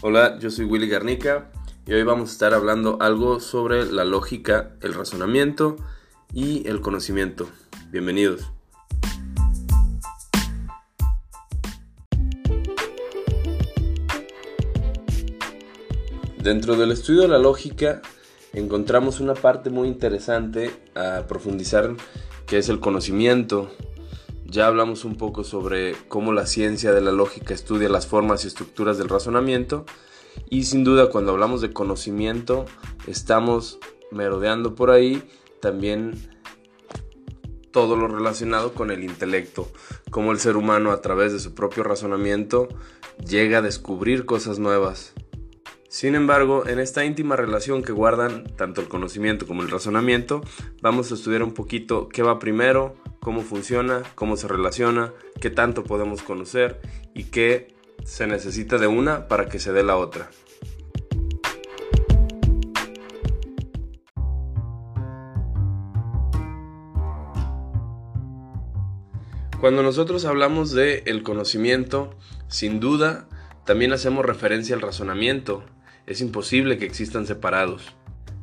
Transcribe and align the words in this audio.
Hola, 0.00 0.38
yo 0.38 0.48
soy 0.48 0.64
Willy 0.64 0.86
Garnica 0.86 1.50
y 1.84 1.92
hoy 1.92 2.04
vamos 2.04 2.28
a 2.28 2.32
estar 2.32 2.54
hablando 2.54 2.98
algo 3.00 3.40
sobre 3.40 3.84
la 3.84 4.04
lógica, 4.04 4.76
el 4.80 4.94
razonamiento 4.94 5.74
y 6.32 6.64
el 6.68 6.80
conocimiento. 6.80 7.48
Bienvenidos. 7.90 8.52
Dentro 16.40 16.76
del 16.76 16.92
estudio 16.92 17.22
de 17.22 17.28
la 17.28 17.38
lógica 17.38 18.00
encontramos 18.52 19.18
una 19.18 19.34
parte 19.34 19.68
muy 19.68 19.88
interesante 19.88 20.70
a 20.94 21.24
profundizar 21.26 21.96
que 22.46 22.58
es 22.58 22.68
el 22.68 22.78
conocimiento. 22.78 23.68
Ya 24.50 24.66
hablamos 24.66 25.04
un 25.04 25.16
poco 25.16 25.44
sobre 25.44 25.94
cómo 26.08 26.32
la 26.32 26.46
ciencia 26.46 26.92
de 26.92 27.02
la 27.02 27.12
lógica 27.12 27.52
estudia 27.52 27.90
las 27.90 28.06
formas 28.06 28.44
y 28.44 28.48
estructuras 28.48 28.96
del 28.96 29.10
razonamiento 29.10 29.84
y 30.48 30.64
sin 30.64 30.84
duda 30.84 31.10
cuando 31.10 31.32
hablamos 31.32 31.60
de 31.60 31.74
conocimiento 31.74 32.64
estamos 33.06 33.78
merodeando 34.10 34.74
por 34.74 34.90
ahí 34.90 35.22
también 35.60 36.14
todo 37.72 37.94
lo 37.94 38.08
relacionado 38.08 38.72
con 38.72 38.90
el 38.90 39.04
intelecto, 39.04 39.70
cómo 40.10 40.32
el 40.32 40.38
ser 40.38 40.56
humano 40.56 40.92
a 40.92 41.02
través 41.02 41.34
de 41.34 41.40
su 41.40 41.54
propio 41.54 41.82
razonamiento 41.82 42.68
llega 43.18 43.58
a 43.58 43.62
descubrir 43.62 44.24
cosas 44.24 44.58
nuevas. 44.58 45.12
Sin 45.90 46.14
embargo, 46.14 46.66
en 46.66 46.78
esta 46.78 47.04
íntima 47.04 47.36
relación 47.36 47.82
que 47.82 47.92
guardan 47.92 48.44
tanto 48.56 48.80
el 48.80 48.88
conocimiento 48.88 49.46
como 49.46 49.60
el 49.60 49.70
razonamiento, 49.70 50.40
vamos 50.80 51.10
a 51.10 51.14
estudiar 51.14 51.42
un 51.42 51.52
poquito 51.52 52.08
qué 52.08 52.22
va 52.22 52.38
primero, 52.38 52.94
cómo 53.20 53.42
funciona, 53.42 54.02
cómo 54.14 54.36
se 54.36 54.48
relaciona, 54.48 55.12
qué 55.40 55.50
tanto 55.50 55.84
podemos 55.84 56.22
conocer 56.22 56.80
y 57.14 57.24
qué 57.24 57.74
se 58.04 58.26
necesita 58.26 58.78
de 58.78 58.86
una 58.86 59.28
para 59.28 59.48
que 59.48 59.58
se 59.58 59.72
dé 59.72 59.82
la 59.82 59.96
otra. 59.96 60.30
Cuando 69.60 69.82
nosotros 69.82 70.24
hablamos 70.24 70.70
de 70.70 71.02
el 71.06 71.24
conocimiento, 71.24 72.14
sin 72.46 72.78
duda, 72.78 73.28
también 73.64 73.92
hacemos 73.92 74.24
referencia 74.24 74.76
al 74.76 74.80
razonamiento, 74.80 75.64
es 76.06 76.20
imposible 76.20 76.78
que 76.78 76.86
existan 76.86 77.26
separados. 77.26 77.82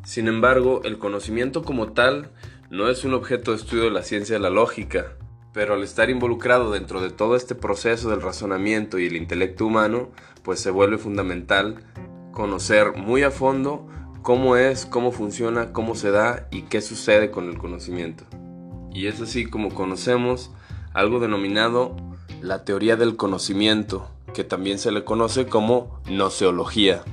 Sin 0.03 0.27
embargo, 0.27 0.81
el 0.83 0.99
conocimiento 0.99 1.63
como 1.63 1.93
tal 1.93 2.31
no 2.75 2.89
es 2.89 3.05
un 3.05 3.13
objeto 3.13 3.51
de 3.51 3.57
estudio 3.57 3.85
de 3.85 3.91
la 3.91 4.03
ciencia 4.03 4.35
de 4.35 4.41
la 4.41 4.49
lógica, 4.49 5.13
pero 5.53 5.75
al 5.75 5.83
estar 5.83 6.09
involucrado 6.09 6.71
dentro 6.71 6.99
de 6.99 7.09
todo 7.09 7.37
este 7.37 7.55
proceso 7.55 8.09
del 8.09 8.21
razonamiento 8.21 8.99
y 8.99 9.05
el 9.05 9.15
intelecto 9.15 9.65
humano, 9.65 10.09
pues 10.43 10.59
se 10.59 10.71
vuelve 10.71 10.97
fundamental 10.97 11.85
conocer 12.33 12.91
muy 12.97 13.23
a 13.23 13.31
fondo 13.31 13.87
cómo 14.23 14.57
es, 14.57 14.85
cómo 14.85 15.13
funciona, 15.13 15.71
cómo 15.71 15.95
se 15.95 16.11
da 16.11 16.49
y 16.51 16.63
qué 16.63 16.81
sucede 16.81 17.31
con 17.31 17.47
el 17.47 17.57
conocimiento. 17.57 18.25
Y 18.93 19.07
es 19.07 19.21
así 19.21 19.45
como 19.45 19.73
conocemos 19.73 20.51
algo 20.93 21.21
denominado 21.21 21.95
la 22.41 22.65
teoría 22.65 22.97
del 22.97 23.15
conocimiento, 23.15 24.11
que 24.33 24.43
también 24.43 24.79
se 24.79 24.91
le 24.91 25.05
conoce 25.05 25.45
como 25.45 26.01
noceología. 26.09 27.03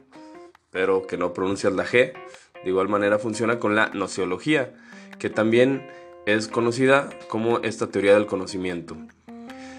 pero 0.71 1.07
que 1.07 1.19
no 1.19 1.34
pronuncias 1.34 1.75
la 1.75 1.84
G. 1.84 2.15
De 2.65 2.71
igual 2.71 2.89
manera 2.89 3.19
funciona 3.19 3.59
con 3.59 3.77
la 3.77 3.89
noceología, 3.89 4.72
que 5.19 5.28
también 5.28 5.87
es 6.25 6.49
conocida 6.49 7.11
como 7.28 7.59
esta 7.59 7.89
teoría 7.89 8.15
del 8.15 8.25
conocimiento. 8.25 8.97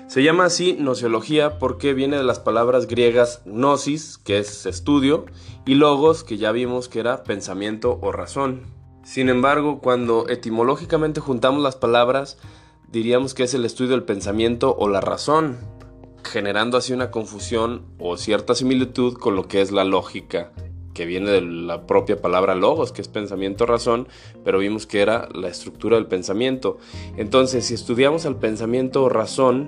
Se 0.05 0.21
llama 0.21 0.45
así 0.45 0.73
noceología 0.73 1.57
porque 1.57 1.95
viene 1.95 2.17
de 2.17 2.23
las 2.23 2.39
palabras 2.39 2.85
griegas 2.85 3.41
gnosis, 3.45 4.19
que 4.19 4.37
es 4.37 4.67
estudio, 4.67 5.25
y 5.65 5.73
logos, 5.73 6.23
que 6.23 6.37
ya 6.37 6.51
vimos 6.51 6.87
que 6.87 6.99
era 6.99 7.23
pensamiento 7.23 7.97
o 7.99 8.11
razón. 8.11 8.82
Sin 9.03 9.29
embargo, 9.29 9.79
cuando 9.79 10.29
etimológicamente 10.29 11.19
juntamos 11.19 11.61
las 11.61 11.75
palabras, 11.75 12.37
diríamos 12.89 13.33
que 13.33 13.43
es 13.43 13.53
el 13.53 13.65
estudio 13.65 13.91
del 13.91 14.03
pensamiento 14.03 14.75
o 14.77 14.87
la 14.87 15.01
razón, 15.01 15.57
generando 16.23 16.77
así 16.77 16.93
una 16.93 17.11
confusión 17.11 17.85
o 17.99 18.15
cierta 18.15 18.55
similitud 18.55 19.15
con 19.17 19.35
lo 19.35 19.47
que 19.47 19.61
es 19.61 19.71
la 19.71 19.83
lógica, 19.83 20.53
que 20.93 21.05
viene 21.05 21.31
de 21.31 21.41
la 21.41 21.85
propia 21.85 22.21
palabra 22.21 22.55
logos, 22.55 22.93
que 22.93 23.01
es 23.01 23.09
pensamiento-razón, 23.09 24.07
pero 24.45 24.59
vimos 24.59 24.87
que 24.87 25.01
era 25.01 25.27
la 25.33 25.49
estructura 25.49 25.97
del 25.97 26.05
pensamiento. 26.05 26.77
Entonces, 27.17 27.65
si 27.65 27.73
estudiamos 27.73 28.23
el 28.23 28.37
pensamiento 28.37 29.03
o 29.03 29.09
razón, 29.09 29.67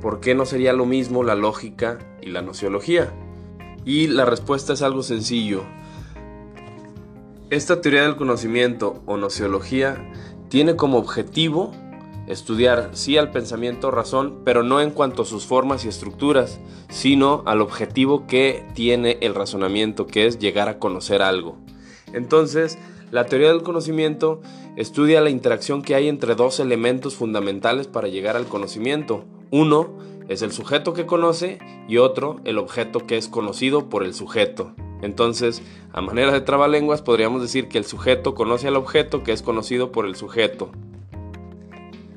¿por 0.00 0.20
qué 0.20 0.34
no 0.34 0.46
sería 0.46 0.72
lo 0.72 0.84
mismo 0.84 1.22
la 1.22 1.36
lógica 1.36 1.98
y 2.20 2.30
la 2.30 2.42
nociología? 2.42 3.12
Y 3.84 4.08
la 4.08 4.24
respuesta 4.24 4.72
es 4.72 4.82
algo 4.82 5.02
sencillo. 5.02 5.62
Esta 7.54 7.80
teoría 7.80 8.02
del 8.02 8.16
conocimiento 8.16 9.00
o 9.06 9.16
nociología 9.16 10.10
tiene 10.48 10.74
como 10.74 10.98
objetivo 10.98 11.70
estudiar 12.26 12.90
sí 12.94 13.16
al 13.16 13.30
pensamiento 13.30 13.92
razón, 13.92 14.40
pero 14.44 14.64
no 14.64 14.80
en 14.80 14.90
cuanto 14.90 15.22
a 15.22 15.24
sus 15.24 15.46
formas 15.46 15.84
y 15.84 15.88
estructuras, 15.88 16.58
sino 16.88 17.44
al 17.46 17.60
objetivo 17.60 18.26
que 18.26 18.66
tiene 18.74 19.18
el 19.20 19.36
razonamiento, 19.36 20.08
que 20.08 20.26
es 20.26 20.40
llegar 20.40 20.68
a 20.68 20.80
conocer 20.80 21.22
algo. 21.22 21.56
Entonces, 22.12 22.76
la 23.12 23.26
teoría 23.26 23.50
del 23.50 23.62
conocimiento 23.62 24.40
estudia 24.74 25.20
la 25.20 25.30
interacción 25.30 25.82
que 25.82 25.94
hay 25.94 26.08
entre 26.08 26.34
dos 26.34 26.58
elementos 26.58 27.14
fundamentales 27.14 27.86
para 27.86 28.08
llegar 28.08 28.36
al 28.36 28.46
conocimiento. 28.46 29.26
Uno 29.52 29.96
es 30.28 30.42
el 30.42 30.50
sujeto 30.50 30.92
que 30.92 31.06
conoce 31.06 31.60
y 31.86 31.98
otro 31.98 32.40
el 32.42 32.58
objeto 32.58 33.06
que 33.06 33.16
es 33.16 33.28
conocido 33.28 33.88
por 33.88 34.02
el 34.02 34.12
sujeto. 34.12 34.74
Entonces, 35.02 35.62
a 35.92 36.00
manera 36.00 36.32
de 36.32 36.40
trabalenguas, 36.40 37.02
podríamos 37.02 37.42
decir 37.42 37.68
que 37.68 37.78
el 37.78 37.84
sujeto 37.84 38.34
conoce 38.34 38.68
al 38.68 38.76
objeto 38.76 39.22
que 39.22 39.32
es 39.32 39.42
conocido 39.42 39.92
por 39.92 40.06
el 40.06 40.16
sujeto. 40.16 40.70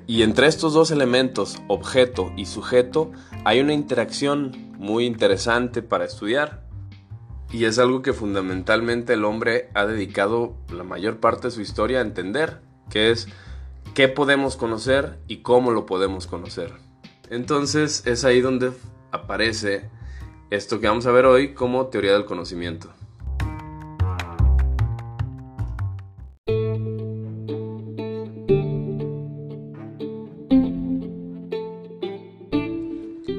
Y 0.08 0.24
entre 0.24 0.48
estos 0.48 0.74
dos 0.74 0.90
elementos, 0.92 1.62
objeto 1.68 2.32
y 2.38 2.46
sujeto, 2.46 3.12
hay 3.44 3.60
una 3.60 3.74
interacción 3.74 4.74
muy 4.78 5.06
interesante 5.06 5.82
para 5.82 6.06
estudiar. 6.06 6.66
Y 7.52 7.66
es 7.66 7.78
algo 7.78 8.02
que 8.02 8.14
fundamentalmente 8.14 9.14
el 9.14 9.26
hombre 9.26 9.70
ha 9.74 9.86
dedicado 9.86 10.56
la 10.74 10.84
mayor 10.84 11.18
parte 11.20 11.48
de 11.48 11.52
su 11.52 11.62
historia 11.62 12.00
a 12.00 12.04
entender, 12.04 12.62
que 12.90 13.12
es 13.12 13.28
qué 13.94 14.08
podemos 14.08 14.56
conocer 14.56 15.20
y 15.28 15.38
cómo 15.38 15.72
lo 15.72 15.86
podemos 15.86 16.26
conocer. 16.28 16.74
Entonces 17.30 18.06
es 18.06 18.24
ahí 18.24 18.42
donde 18.42 18.72
aparece 19.12 19.90
esto 20.50 20.80
que 20.80 20.88
vamos 20.88 21.06
a 21.06 21.12
ver 21.12 21.26
hoy 21.26 21.54
como 21.54 21.88
teoría 21.88 22.14
del 22.14 22.26
conocimiento. 22.26 22.90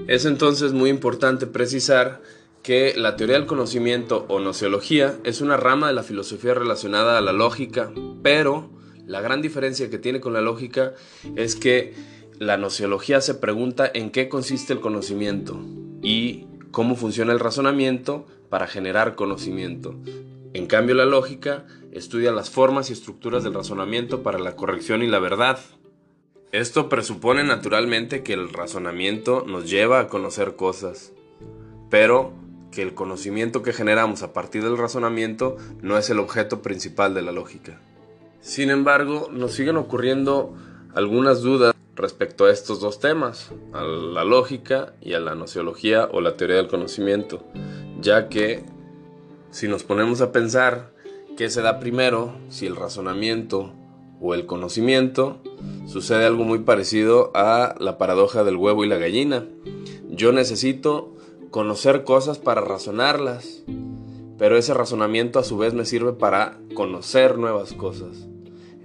Es 0.06 0.24
entonces 0.24 0.72
muy 0.72 0.91
importante 0.91 1.46
precisar 1.46 2.22
que 2.62 2.94
la 2.96 3.16
teoría 3.16 3.36
del 3.36 3.46
conocimiento 3.46 4.26
o 4.28 4.40
nociología 4.40 5.19
es 5.22 5.40
una 5.40 5.56
rama 5.56 5.88
de 5.88 5.94
la 5.94 6.02
filosofía 6.02 6.54
relacionada 6.54 7.19
a 7.19 7.20
la 7.20 7.32
lógica, 7.32 7.92
pero 8.22 8.70
la 9.06 9.20
gran 9.20 9.42
diferencia 9.42 9.90
que 9.90 9.98
tiene 9.98 10.20
con 10.20 10.32
la 10.32 10.40
lógica 10.40 10.94
es 11.36 11.56
que 11.56 11.94
la 12.38 12.56
nociología 12.56 13.20
se 13.20 13.34
pregunta 13.34 13.90
en 13.92 14.10
qué 14.10 14.28
consiste 14.28 14.72
el 14.72 14.80
conocimiento 14.80 15.60
y 16.02 16.46
cómo 16.70 16.97
funciona 16.97 17.32
el 17.32 17.41
razonamiento 17.41 18.26
para 18.49 18.67
generar 18.67 19.15
conocimiento. 19.15 19.94
En 20.55 20.67
cambio, 20.67 20.94
la 20.94 21.05
lógica 21.05 21.67
estudia 21.93 22.32
las 22.32 22.50
formas 22.50 22.91
y 22.91 22.93
estructuras 22.93 23.44
del 23.44 23.55
razonamiento 23.55 24.23
para 24.23 24.38
la 24.38 24.56
corrección 24.56 25.03
y 25.03 25.06
la 25.06 25.19
verdad. 25.19 25.59
Esto 26.53 26.88
presupone 26.88 27.44
naturalmente 27.44 28.23
que 28.23 28.32
el 28.32 28.53
razonamiento 28.53 29.44
nos 29.47 29.69
lleva 29.69 30.00
a 30.00 30.09
conocer 30.09 30.56
cosas, 30.56 31.12
pero 31.91 32.32
que 32.70 32.82
el 32.82 32.94
conocimiento 32.94 33.62
que 33.62 33.73
generamos 33.73 34.23
a 34.23 34.32
partir 34.32 34.62
del 34.62 34.79
razonamiento 34.79 35.56
no 35.82 35.99
es 35.99 36.11
el 36.11 36.19
objeto 36.19 36.62
principal 36.62 37.15
de 37.15 37.23
la 37.23 37.32
lógica. 37.32 37.81
Sin 38.41 38.70
embargo, 38.70 39.29
nos 39.32 39.53
siguen 39.53 39.76
ocurriendo 39.76 40.55
algunas 40.94 41.43
dudas 41.43 41.75
respecto 41.98 42.46
a 42.46 42.50
estos 42.50 42.80
dos 42.80 43.00
temas, 43.00 43.50
a 43.72 43.82
la 43.82 44.24
lógica 44.24 44.94
y 45.00 45.14
a 45.14 45.20
la 45.20 45.34
nociología 45.34 46.08
o 46.12 46.20
la 46.20 46.36
teoría 46.36 46.56
del 46.56 46.68
conocimiento, 46.68 47.44
ya 48.00 48.28
que 48.28 48.64
si 49.50 49.68
nos 49.68 49.82
ponemos 49.82 50.20
a 50.20 50.32
pensar 50.32 50.92
qué 51.36 51.50
se 51.50 51.60
da 51.60 51.80
primero, 51.80 52.34
si 52.48 52.66
el 52.66 52.76
razonamiento 52.76 53.72
o 54.20 54.34
el 54.34 54.46
conocimiento, 54.46 55.42
sucede 55.86 56.24
algo 56.24 56.44
muy 56.44 56.60
parecido 56.60 57.32
a 57.34 57.74
la 57.78 57.98
paradoja 57.98 58.44
del 58.44 58.56
huevo 58.56 58.84
y 58.84 58.88
la 58.88 58.96
gallina. 58.96 59.46
Yo 60.08 60.32
necesito 60.32 61.14
conocer 61.50 62.04
cosas 62.04 62.38
para 62.38 62.60
razonarlas, 62.60 63.64
pero 64.38 64.56
ese 64.56 64.74
razonamiento 64.74 65.38
a 65.38 65.44
su 65.44 65.58
vez 65.58 65.74
me 65.74 65.84
sirve 65.84 66.12
para 66.12 66.58
conocer 66.74 67.38
nuevas 67.38 67.72
cosas. 67.72 68.28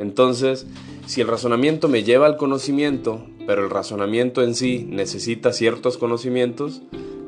Entonces, 0.03 0.67
si 1.05 1.21
el 1.21 1.27
razonamiento 1.27 1.87
me 1.87 2.03
lleva 2.03 2.25
al 2.25 2.35
conocimiento, 2.35 3.25
pero 3.47 3.63
el 3.63 3.69
razonamiento 3.69 4.43
en 4.43 4.53
sí 4.53 4.85
necesita 4.89 5.53
ciertos 5.53 5.97
conocimientos, 5.97 6.81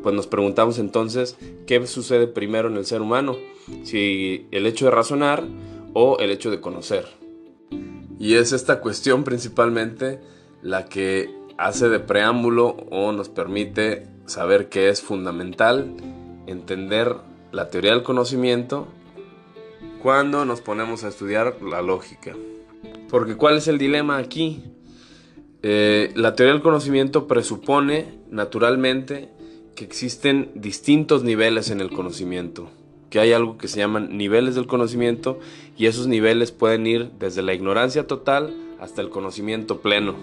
pues 0.03 0.13
nos 0.13 0.27
preguntamos 0.27 0.77
entonces 0.77 1.37
qué 1.65 1.87
sucede 1.87 2.27
primero 2.27 2.67
en 2.67 2.75
el 2.75 2.85
ser 2.85 3.01
humano, 3.01 3.37
si 3.83 4.45
el 4.51 4.65
hecho 4.65 4.85
de 4.85 4.91
razonar 4.91 5.43
o 5.93 6.17
el 6.19 6.31
hecho 6.31 6.51
de 6.51 6.59
conocer. 6.59 7.07
Y 8.19 8.35
es 8.35 8.51
esta 8.51 8.81
cuestión 8.81 9.23
principalmente 9.23 10.19
la 10.61 10.85
que 10.85 11.33
hace 11.57 11.87
de 11.87 11.99
preámbulo 11.99 12.75
o 12.91 13.13
nos 13.13 13.29
permite 13.29 14.05
saber 14.25 14.67
que 14.67 14.89
es 14.89 15.01
fundamental 15.01 15.95
entender 16.45 17.15
la 17.53 17.69
teoría 17.69 17.91
del 17.91 18.03
conocimiento 18.03 18.87
cuando 20.03 20.43
nos 20.43 20.59
ponemos 20.59 21.05
a 21.05 21.07
estudiar 21.07 21.55
la 21.61 21.81
lógica. 21.81 22.35
Porque 23.15 23.37
¿cuál 23.37 23.55
es 23.55 23.69
el 23.69 23.77
dilema 23.77 24.17
aquí? 24.17 24.61
Eh, 25.63 26.11
la 26.15 26.35
teoría 26.35 26.51
del 26.51 26.61
conocimiento 26.61 27.27
presupone 27.29 28.13
naturalmente 28.29 29.29
que 29.73 29.85
existen 29.85 30.51
distintos 30.53 31.23
niveles 31.23 31.69
en 31.69 31.79
el 31.79 31.91
conocimiento, 31.91 32.69
que 33.09 33.21
hay 33.21 33.31
algo 33.31 33.57
que 33.57 33.69
se 33.69 33.79
llaman 33.79 34.17
niveles 34.17 34.53
del 34.55 34.67
conocimiento 34.67 35.39
y 35.77 35.85
esos 35.85 36.07
niveles 36.07 36.51
pueden 36.51 36.85
ir 36.87 37.09
desde 37.17 37.41
la 37.41 37.53
ignorancia 37.53 38.05
total 38.05 38.53
hasta 38.81 39.01
el 39.01 39.07
conocimiento 39.07 39.79
pleno 39.79 40.15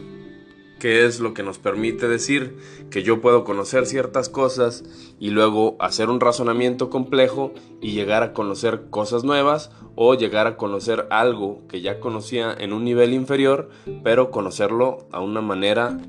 que 0.82 1.06
es 1.06 1.20
lo 1.20 1.32
que 1.32 1.44
nos 1.44 1.60
permite 1.60 2.08
decir 2.08 2.56
que 2.90 3.04
yo 3.04 3.20
puedo 3.20 3.44
conocer 3.44 3.86
ciertas 3.86 4.28
cosas 4.28 4.82
y 5.20 5.30
luego 5.30 5.76
hacer 5.78 6.10
un 6.10 6.18
razonamiento 6.18 6.90
complejo 6.90 7.52
y 7.80 7.92
llegar 7.92 8.24
a 8.24 8.32
conocer 8.32 8.86
cosas 8.90 9.22
nuevas 9.22 9.70
o 9.94 10.14
llegar 10.14 10.48
a 10.48 10.56
conocer 10.56 11.06
algo 11.10 11.62
que 11.68 11.82
ya 11.82 12.00
conocía 12.00 12.52
en 12.52 12.72
un 12.72 12.82
nivel 12.82 13.14
inferior, 13.14 13.70
pero 14.02 14.32
conocerlo 14.32 15.06
a 15.12 15.20
una 15.20 15.40
manera 15.40 16.00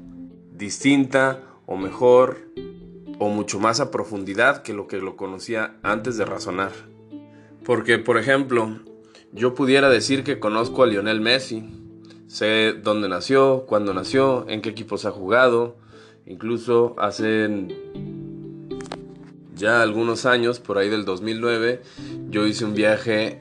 distinta 0.52 1.44
o 1.68 1.78
mejor 1.78 2.40
o 3.20 3.30
mucho 3.30 3.60
más 3.60 3.80
a 3.80 3.92
profundidad 3.92 4.64
que 4.64 4.74
lo 4.74 4.88
que 4.88 4.98
lo 4.98 5.16
conocía 5.16 5.76
antes 5.84 6.18
de 6.18 6.26
razonar. 6.26 6.72
Porque, 7.64 8.00
por 8.00 8.18
ejemplo, 8.18 8.80
yo 9.34 9.54
pudiera 9.54 9.92
decir 9.92 10.24
que 10.24 10.40
conozco 10.40 10.82
a 10.82 10.88
Lionel 10.88 11.22
Messi, 11.22 11.83
Sé 12.34 12.74
dónde 12.74 13.10
nació, 13.10 13.68
cuándo 13.68 13.94
nació, 13.94 14.48
en 14.50 14.64
qué 14.64 14.70
equipos 14.70 15.06
ha 15.06 15.12
jugado. 15.12 15.76
Incluso 16.26 16.96
hace 16.98 17.68
ya 19.56 19.84
algunos 19.84 20.26
años, 20.26 20.60
por 20.60 20.80
ahí 20.80 20.90
del 20.90 21.06
2009, 21.06 21.84
yo 22.32 22.48
hice 22.48 22.66
un 22.66 22.74
viaje 22.74 23.40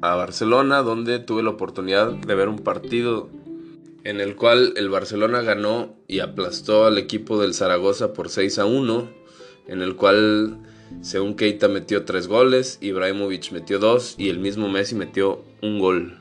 a 0.00 0.14
Barcelona 0.14 0.78
donde 0.78 1.18
tuve 1.18 1.42
la 1.42 1.50
oportunidad 1.50 2.12
de 2.12 2.34
ver 2.34 2.48
un 2.48 2.60
partido 2.60 3.28
en 4.04 4.20
el 4.20 4.36
cual 4.36 4.72
el 4.76 4.88
Barcelona 4.88 5.42
ganó 5.42 5.94
y 6.08 6.20
aplastó 6.20 6.86
al 6.86 6.96
equipo 6.96 7.38
del 7.38 7.52
Zaragoza 7.52 8.14
por 8.14 8.30
6 8.30 8.58
a 8.58 8.64
1, 8.64 9.10
en 9.66 9.82
el 9.82 9.96
cual 9.96 10.56
según 11.02 11.34
Keita 11.34 11.68
metió 11.68 12.06
3 12.06 12.26
goles, 12.26 12.78
Ibrahimovic 12.80 13.52
metió 13.52 13.78
2 13.78 14.14
y 14.16 14.30
el 14.30 14.38
mismo 14.38 14.70
Messi 14.70 14.94
metió 14.94 15.42
un 15.60 15.78
gol. 15.78 16.16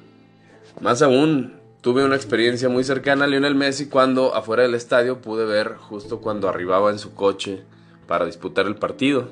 Más 0.82 1.02
aún, 1.02 1.59
Tuve 1.82 2.04
una 2.04 2.18
experiencia 2.18 2.68
muy 2.68 2.84
cercana 2.84 3.24
a 3.24 3.28
Lionel 3.30 3.56
Messi 3.56 3.88
cuando 3.88 4.36
afuera 4.36 4.64
del 4.64 4.76
estadio 4.76 5.22
pude 5.22 5.46
ver 5.46 5.76
justo 5.78 6.20
cuando 6.20 6.50
arribaba 6.50 6.92
en 6.92 7.00
su 7.00 7.14
coche 7.14 7.64
para 8.06 8.26
disputar 8.26 8.66
el 8.68 8.76
partido. 8.76 9.30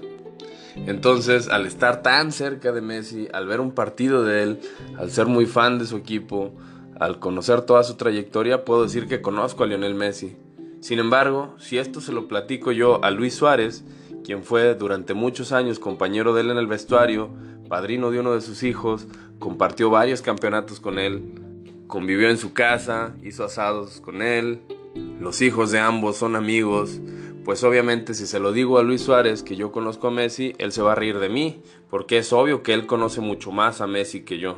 Entonces, 0.86 1.50
al 1.50 1.66
estar 1.66 2.02
tan 2.02 2.32
cerca 2.32 2.72
de 2.72 2.80
Messi, 2.80 3.28
al 3.34 3.48
ver 3.48 3.60
un 3.60 3.72
partido 3.72 4.24
de 4.24 4.44
él, 4.44 4.60
al 4.98 5.12
ser 5.12 5.26
muy 5.26 5.46
fan 5.46 5.78
de 5.78 5.86
su 5.86 5.98
equipo, 5.98 6.54
al 6.98 7.20
conocer 7.20 7.64
toda 7.64 7.84
su 7.84 7.96
trayectoria, 7.96 8.64
puedo 8.64 8.84
decir 8.84 9.08
que 9.08 9.22
conozco 9.22 9.66
a 9.66 9.68
Lionel 9.68 9.96
Messi. 9.96 10.38
Sin 10.80 11.00
embargo, 11.00 11.54
si 11.58 11.80
esto 11.80 12.00
se 12.00 12.14
lo 12.14 12.30
platico 12.30 12.72
yo 12.72 13.04
a 13.04 13.12
Luis 13.12 13.36
Suárez, 13.36 13.84
quien 14.24 14.46
fue 14.46 14.74
durante 14.74 15.14
muchos 15.14 15.52
años 15.52 15.80
compañero 15.80 16.34
de 16.34 16.42
él 16.42 16.52
en 16.52 16.58
el 16.58 16.68
vestuario, 16.68 17.30
padrino 17.68 18.10
de 18.10 18.22
uno 18.22 18.34
de 18.36 18.40
sus 18.40 18.64
hijos, 18.64 19.06
compartió 19.38 19.90
varios 19.90 20.22
campeonatos 20.22 20.80
con 20.80 20.98
él, 20.98 21.44
convivió 21.88 22.30
en 22.30 22.38
su 22.38 22.54
casa, 22.54 23.16
hizo 23.24 23.44
asados 23.44 24.02
con 24.02 24.22
él, 24.22 24.62
los 25.20 25.42
hijos 25.42 25.72
de 25.72 25.80
ambos 25.80 26.18
son 26.18 26.36
amigos, 26.36 27.00
pues 27.46 27.64
obviamente 27.64 28.14
si 28.14 28.28
se 28.28 28.40
lo 28.40 28.52
digo 28.52 28.78
a 28.78 28.84
Luis 28.84 29.02
Suárez 29.02 29.42
que 29.42 29.56
yo 29.56 29.72
conozco 29.72 30.08
a 30.08 30.12
Messi, 30.12 30.54
él 30.58 30.74
se 30.74 30.82
va 30.82 30.92
a 30.92 30.96
reír 30.96 31.20
de 31.20 31.30
mí, 31.30 31.62
porque 31.90 32.18
es 32.18 32.34
obvio 32.34 32.62
que 32.62 32.74
él 32.74 32.88
conoce 32.88 33.22
mucho 33.22 33.52
más 33.52 33.80
a 33.80 33.88
Messi 33.88 34.24
que 34.24 34.38
yo. 34.38 34.58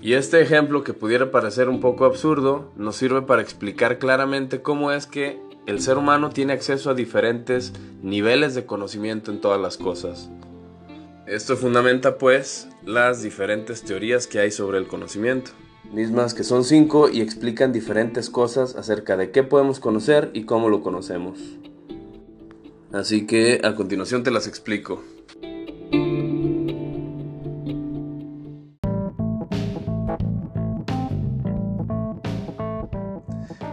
Y 0.00 0.12
este 0.12 0.40
ejemplo 0.40 0.84
que 0.84 0.92
pudiera 0.92 1.30
parecer 1.30 1.68
un 1.68 1.80
poco 1.80 2.04
absurdo 2.04 2.70
nos 2.76 2.96
sirve 2.96 3.22
para 3.22 3.42
explicar 3.42 3.98
claramente 3.98 4.62
cómo 4.62 4.92
es 4.92 5.06
que 5.06 5.40
el 5.66 5.80
ser 5.80 5.96
humano 5.96 6.30
tiene 6.30 6.52
acceso 6.52 6.90
a 6.90 6.94
diferentes 6.94 7.72
niveles 8.02 8.54
de 8.54 8.66
conocimiento 8.66 9.32
en 9.32 9.40
todas 9.40 9.60
las 9.60 9.78
cosas. 9.78 10.30
Esto 11.26 11.56
fundamenta 11.56 12.18
pues 12.18 12.68
las 12.84 13.22
diferentes 13.22 13.82
teorías 13.82 14.26
que 14.26 14.40
hay 14.40 14.50
sobre 14.50 14.76
el 14.76 14.86
conocimiento 14.86 15.52
mismas 15.92 16.34
que 16.34 16.44
son 16.44 16.64
cinco 16.64 17.08
y 17.08 17.20
explican 17.20 17.72
diferentes 17.72 18.30
cosas 18.30 18.76
acerca 18.76 19.16
de 19.16 19.30
qué 19.30 19.42
podemos 19.42 19.80
conocer 19.80 20.30
y 20.34 20.44
cómo 20.44 20.68
lo 20.68 20.82
conocemos. 20.82 21.38
Así 22.92 23.26
que 23.26 23.60
a 23.64 23.74
continuación 23.74 24.22
te 24.22 24.30
las 24.30 24.46
explico. 24.46 25.02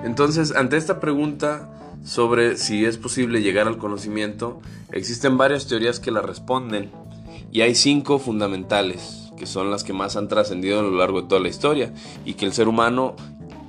Entonces, 0.03 0.53
ante 0.55 0.77
esta 0.77 0.99
pregunta 0.99 1.69
sobre 2.03 2.57
si 2.57 2.85
es 2.85 2.97
posible 2.97 3.41
llegar 3.41 3.67
al 3.67 3.77
conocimiento, 3.77 4.59
existen 4.91 5.37
varias 5.37 5.67
teorías 5.67 5.99
que 5.99 6.11
la 6.11 6.21
responden 6.21 6.91
y 7.51 7.61
hay 7.61 7.75
cinco 7.75 8.17
fundamentales 8.17 9.20
que 9.41 9.47
son 9.47 9.71
las 9.71 9.83
que 9.83 9.91
más 9.91 10.17
han 10.17 10.27
trascendido 10.27 10.79
a 10.79 10.83
lo 10.83 10.91
largo 10.91 11.23
de 11.23 11.27
toda 11.27 11.41
la 11.41 11.47
historia 11.47 11.91
y 12.25 12.35
que 12.35 12.45
el 12.45 12.53
ser 12.53 12.67
humano 12.67 13.15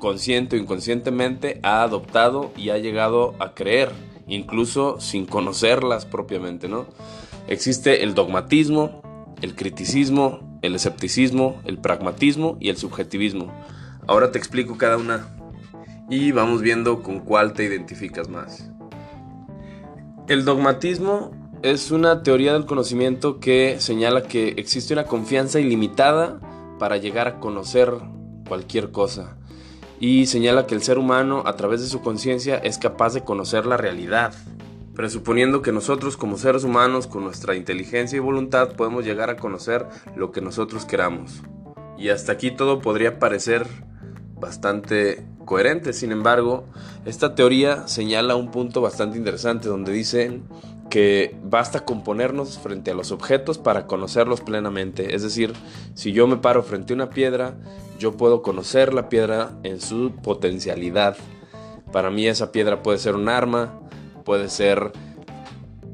consciente 0.01 0.57
o 0.57 0.59
inconscientemente 0.59 1.61
ha 1.63 1.83
adoptado 1.83 2.53
y 2.59 2.69
ha 2.69 2.77
llegado 2.77 3.35
a 3.39 3.55
creer, 3.55 3.91
incluso 4.27 5.01
sin 5.01 5.25
conocerlas 5.25 6.05
propiamente, 6.05 6.69
¿no? 6.69 6.85
Existe 7.49 8.03
el 8.03 8.13
dogmatismo, 8.13 9.01
el 9.41 9.55
criticismo, 9.55 10.59
el 10.61 10.75
escepticismo, 10.75 11.63
el 11.65 11.79
pragmatismo 11.79 12.59
y 12.61 12.69
el 12.69 12.77
subjetivismo. 12.77 13.51
Ahora 14.07 14.31
te 14.31 14.37
explico 14.37 14.77
cada 14.77 14.99
una 14.99 15.27
y 16.11 16.33
vamos 16.33 16.61
viendo 16.61 17.03
con 17.03 17.21
cuál 17.21 17.55
te 17.55 17.65
identificas 17.65 18.29
más. 18.29 18.71
El 20.29 20.45
dogmatismo 20.45 21.31
es 21.63 21.93
una 21.93 22.25
teoría 22.25 22.53
del 22.53 22.67
conocimiento 22.67 23.39
que 23.39 23.77
señala 23.79 24.25
que 24.25 24.49
existe 24.57 24.95
una 24.95 25.05
confianza 25.05 25.61
ilimitada 25.61 26.41
para 26.79 26.97
llegar 26.97 27.29
a 27.29 27.39
conocer 27.39 27.93
cualquier 28.49 28.91
cosa. 28.91 29.37
Y 30.01 30.27
señala 30.27 30.67
que 30.67 30.75
el 30.75 30.83
ser 30.83 30.99
humano, 30.99 31.45
a 31.47 31.55
través 31.55 31.81
de 31.81 31.87
su 31.87 32.01
conciencia, 32.01 32.57
es 32.57 32.79
capaz 32.79 33.15
de 33.15 33.23
conocer 33.23 33.67
la 33.67 33.77
realidad, 33.77 34.35
presuponiendo 34.97 35.63
que 35.63 35.71
nosotros 35.71 36.17
como 36.17 36.37
seres 36.37 36.65
humanos, 36.65 37.07
con 37.07 37.23
nuestra 37.23 37.55
inteligencia 37.55 38.17
y 38.17 38.21
voluntad, 38.21 38.73
podemos 38.73 39.05
llegar 39.05 39.31
a 39.31 39.37
conocer 39.37 39.87
lo 40.17 40.33
que 40.33 40.41
nosotros 40.41 40.85
queramos. 40.85 41.43
Y 41.97 42.09
hasta 42.09 42.33
aquí 42.33 42.51
todo 42.51 42.81
podría 42.81 43.21
parecer 43.21 43.69
bastante 44.41 45.25
coherente, 45.45 45.93
sin 45.93 46.11
embargo, 46.11 46.65
esta 47.05 47.37
teoría 47.37 47.87
señala 47.87 48.35
un 48.35 48.51
punto 48.51 48.81
bastante 48.81 49.17
interesante 49.19 49.69
donde 49.69 49.93
dicen 49.93 50.45
que 50.93 51.35
basta 51.43 51.87
con 51.87 52.05
ponernos 52.05 52.59
frente 52.59 52.91
a 52.91 52.95
los 52.95 53.13
objetos 53.13 53.57
para 53.57 53.87
conocerlos 53.87 54.43
plenamente. 54.43 55.15
Es 55.15 55.23
decir, 55.23 55.55
si 55.95 56.13
yo 56.13 56.27
me 56.27 56.37
paro 56.37 56.63
frente 56.63 56.93
a 56.93 56.97
una 56.97 57.09
piedra, 57.09 57.55
yo 57.99 58.19
puedo 58.19 58.43
conocer 58.43 58.93
la 58.93 59.09
piedra 59.09 59.53
en 59.63 59.81
su 59.81 60.13
potencialidad. 60.23 61.17
Para 61.93 62.11
mí 62.11 62.27
esa 62.27 62.53
piedra 62.53 62.83
puede 62.83 62.99
ser 62.99 63.15
un 63.15 63.31
arma, 63.31 63.81
puede 64.27 64.51
ser 64.51 64.93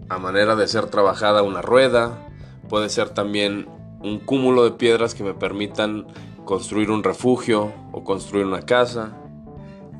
a 0.09 0.19
manera 0.19 0.57
de 0.57 0.67
ser 0.67 0.87
trabajada 0.87 1.45
una 1.45 1.63
rueda, 1.63 2.29
puede 2.69 2.89
ser 2.89 3.11
también 3.11 3.69
un 4.03 4.19
cúmulo 4.19 4.65
de 4.65 4.73
piedras 4.73 5.15
que 5.15 5.23
me 5.23 5.33
permitan 5.33 6.09
construir 6.45 6.91
un 6.91 7.05
refugio 7.05 7.73
o 7.93 8.03
construir 8.03 8.47
una 8.47 8.63
casa. 8.63 9.17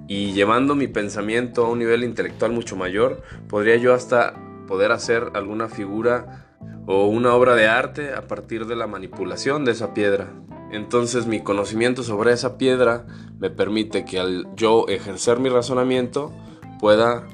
Y 0.09 0.33
llevando 0.33 0.75
mi 0.75 0.89
pensamiento 0.89 1.67
a 1.67 1.69
un 1.69 1.79
nivel 1.79 2.03
intelectual 2.03 2.51
mucho 2.51 2.75
mayor, 2.75 3.23
podría 3.49 3.77
yo 3.77 3.95
hasta 3.95 4.48
poder 4.69 4.93
hacer 4.93 5.33
alguna 5.35 5.69
figura 5.69 6.47
o 6.87 7.07
una 7.07 7.35
obra 7.35 7.57
de 7.57 7.67
arte 7.67 8.15
a 8.15 8.29
partir 8.29 8.67
de 8.67 8.77
la 8.77 8.87
manipulación 8.87 9.65
de 9.65 9.73
esa 9.73 9.95
piedra. 9.95 10.29
Entonces 10.71 11.27
mi 11.27 11.41
conocimiento 11.41 12.05
sobre 12.05 12.33
esa 12.33 12.59
piedra 12.59 13.07
me 13.41 13.51
permite 13.51 14.05
que 14.05 14.21
al 14.21 14.47
yo 14.55 14.87
ejercer 14.89 15.41
mi 15.41 15.49
razonamiento 15.49 16.33
pueda 16.79 17.27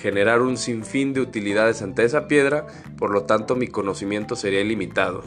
generar 0.00 0.42
un 0.42 0.56
sinfín 0.56 1.14
de 1.14 1.20
utilidades 1.20 1.80
ante 1.80 2.04
esa 2.04 2.26
piedra, 2.26 2.66
por 2.98 3.12
lo 3.12 3.22
tanto 3.24 3.54
mi 3.54 3.68
conocimiento 3.68 4.36
sería 4.36 4.60
ilimitado. 4.60 5.22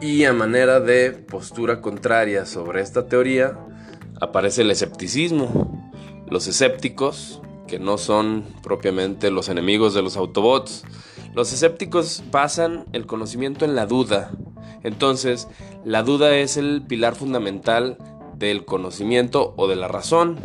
Y 0.00 0.24
a 0.24 0.32
manera 0.32 0.80
de 0.80 1.12
postura 1.12 1.80
contraria 1.80 2.46
sobre 2.46 2.80
esta 2.80 3.06
teoría, 3.06 3.58
aparece 4.20 4.62
el 4.62 4.70
escepticismo. 4.70 5.92
Los 6.28 6.46
escépticos, 6.46 7.42
que 7.70 7.78
no 7.78 7.98
son 7.98 8.44
propiamente 8.62 9.30
los 9.30 9.48
enemigos 9.48 9.94
de 9.94 10.02
los 10.02 10.16
Autobots, 10.16 10.82
los 11.34 11.52
escépticos 11.52 12.24
basan 12.32 12.84
el 12.92 13.06
conocimiento 13.06 13.64
en 13.64 13.76
la 13.76 13.86
duda. 13.86 14.32
Entonces, 14.82 15.46
la 15.84 16.02
duda 16.02 16.36
es 16.36 16.56
el 16.56 16.82
pilar 16.82 17.14
fundamental 17.14 17.96
del 18.36 18.64
conocimiento 18.64 19.54
o 19.56 19.68
de 19.68 19.76
la 19.76 19.86
razón. 19.86 20.40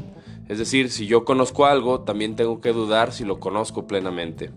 Es 0.50 0.60
decir, 0.60 0.92
si 0.92 1.08
yo 1.08 1.26
conozco 1.26 1.66
algo, 1.66 2.02
también 2.02 2.36
tengo 2.36 2.62
que 2.62 2.74
dudar 2.74 3.12
si 3.12 3.26
lo 3.26 3.40
conozco 3.40 3.88
plenamente. 3.88 4.52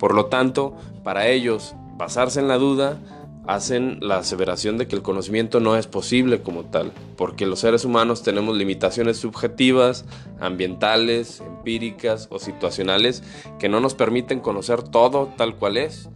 Por 0.00 0.12
lo 0.12 0.26
tanto, 0.26 0.74
para 1.04 1.28
ellos, 1.28 1.76
basarse 1.96 2.40
en 2.40 2.48
la 2.48 2.58
duda 2.58 2.98
hacen 3.46 3.98
la 4.00 4.18
aseveración 4.18 4.78
de 4.78 4.86
que 4.86 4.94
el 4.94 5.02
conocimiento 5.02 5.58
no 5.58 5.76
es 5.76 5.86
posible 5.86 6.42
como 6.42 6.64
tal, 6.64 6.92
porque 7.16 7.46
los 7.46 7.60
seres 7.60 7.84
humanos 7.84 8.22
tenemos 8.22 8.56
limitaciones 8.56 9.16
subjetivas, 9.16 10.04
ambientales, 10.40 11.40
empíricas 11.40 12.28
o 12.30 12.38
situacionales 12.38 13.22
que 13.58 13.68
no 13.68 13.80
nos 13.80 13.94
permiten 13.94 14.40
conocer 14.40 14.82
todo 14.82 15.32
tal 15.36 15.56
cual 15.56 15.76
es. 15.76 16.08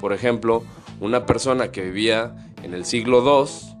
Por 0.00 0.12
ejemplo, 0.12 0.62
una 1.00 1.24
persona 1.24 1.72
que 1.72 1.82
vivía 1.82 2.52
en 2.62 2.74
el 2.74 2.84
siglo 2.84 3.22
II, 3.24 3.76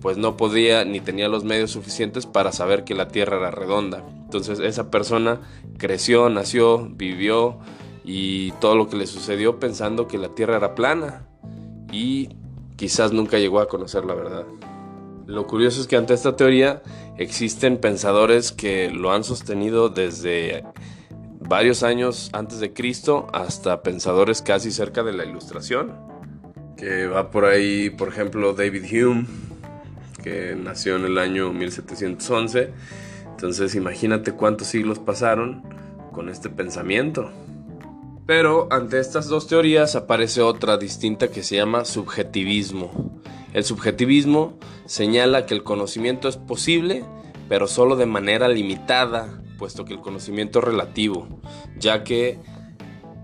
pues 0.00 0.18
no 0.18 0.36
podía 0.36 0.84
ni 0.84 1.00
tenía 1.00 1.28
los 1.28 1.44
medios 1.44 1.70
suficientes 1.70 2.26
para 2.26 2.52
saber 2.52 2.84
que 2.84 2.94
la 2.94 3.08
Tierra 3.08 3.38
era 3.38 3.50
redonda. 3.50 4.04
Entonces 4.24 4.58
esa 4.58 4.90
persona 4.90 5.40
creció, 5.78 6.28
nació, 6.28 6.90
vivió 6.90 7.58
y 8.04 8.50
todo 8.52 8.76
lo 8.76 8.90
que 8.90 8.96
le 8.96 9.06
sucedió 9.06 9.58
pensando 9.58 10.06
que 10.06 10.18
la 10.18 10.28
Tierra 10.34 10.58
era 10.58 10.74
plana 10.74 11.26
y 11.94 12.28
quizás 12.74 13.12
nunca 13.12 13.38
llegó 13.38 13.60
a 13.60 13.68
conocer 13.68 14.04
la 14.04 14.14
verdad. 14.14 14.44
Lo 15.26 15.46
curioso 15.46 15.80
es 15.80 15.86
que 15.86 15.96
ante 15.96 16.12
esta 16.12 16.34
teoría 16.34 16.82
existen 17.16 17.78
pensadores 17.78 18.50
que 18.50 18.90
lo 18.90 19.12
han 19.12 19.22
sostenido 19.22 19.88
desde 19.88 20.64
varios 21.40 21.82
años 21.82 22.30
antes 22.32 22.58
de 22.58 22.72
Cristo 22.72 23.28
hasta 23.32 23.82
pensadores 23.82 24.42
casi 24.42 24.72
cerca 24.72 25.02
de 25.04 25.12
la 25.12 25.24
Ilustración. 25.24 25.92
Que 26.76 27.06
va 27.06 27.30
por 27.30 27.44
ahí, 27.44 27.90
por 27.90 28.08
ejemplo, 28.08 28.52
David 28.54 28.84
Hume, 28.92 29.26
que 30.22 30.56
nació 30.56 30.96
en 30.96 31.04
el 31.04 31.18
año 31.18 31.52
1711. 31.52 32.70
Entonces 33.30 33.74
imagínate 33.76 34.32
cuántos 34.32 34.66
siglos 34.66 34.98
pasaron 34.98 35.62
con 36.12 36.28
este 36.28 36.50
pensamiento. 36.50 37.30
Pero 38.26 38.68
ante 38.70 39.00
estas 39.00 39.28
dos 39.28 39.46
teorías 39.46 39.96
aparece 39.96 40.40
otra 40.40 40.78
distinta 40.78 41.28
que 41.28 41.42
se 41.42 41.56
llama 41.56 41.84
subjetivismo. 41.84 43.20
El 43.52 43.64
subjetivismo 43.64 44.58
señala 44.86 45.44
que 45.44 45.54
el 45.54 45.62
conocimiento 45.62 46.28
es 46.28 46.38
posible, 46.38 47.04
pero 47.50 47.66
solo 47.66 47.96
de 47.96 48.06
manera 48.06 48.48
limitada, 48.48 49.42
puesto 49.58 49.84
que 49.84 49.92
el 49.92 50.00
conocimiento 50.00 50.60
es 50.60 50.64
relativo, 50.64 51.28
ya 51.78 52.02
que 52.02 52.38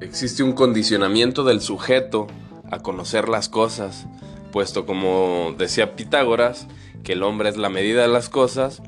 existe 0.02 0.42
un 0.42 0.52
condicionamiento 0.52 1.44
del 1.44 1.62
sujeto 1.62 2.26
a 2.70 2.80
conocer 2.80 3.30
las 3.30 3.48
cosas, 3.48 4.06
puesto 4.52 4.84
como 4.84 5.54
decía 5.56 5.96
Pitágoras, 5.96 6.68
que 7.04 7.14
el 7.14 7.22
hombre 7.22 7.48
es 7.48 7.56
la 7.56 7.70
medida 7.70 8.02
de 8.02 8.08
las 8.08 8.28
cosas, 8.28 8.82